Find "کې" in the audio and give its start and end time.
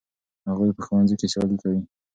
1.19-1.27